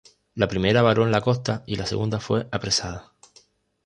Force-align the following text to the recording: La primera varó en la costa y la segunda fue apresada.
La 0.33 0.47
primera 0.47 0.81
varó 0.81 1.03
en 1.03 1.11
la 1.11 1.21
costa 1.21 1.61
y 1.67 1.75
la 1.75 1.85
segunda 1.85 2.19
fue 2.19 2.47
apresada. 2.51 3.13